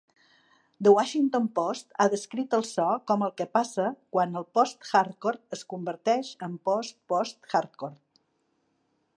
[0.85, 5.65] "The Washington Post" ha descrit el so com "el que passa quan el post-hardcore és
[5.75, 7.99] converteix en post-post-hardcore".